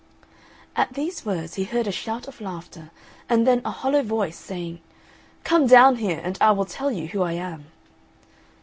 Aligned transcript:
At 0.75 0.93
these 0.95 1.27
words 1.27 1.53
he 1.53 1.63
heard 1.63 1.85
a 1.85 1.91
shout 1.91 2.27
of 2.27 2.41
laughter 2.41 2.89
and 3.29 3.45
then 3.45 3.61
a 3.63 3.69
hollow 3.69 4.01
voice 4.01 4.35
saying, 4.35 4.81
"Come 5.43 5.67
down 5.67 5.97
here 5.97 6.19
and 6.23 6.39
I 6.41 6.49
will 6.53 6.65
tell 6.65 6.91
you 6.91 7.09
who 7.09 7.21
I 7.21 7.33
am." 7.33 7.67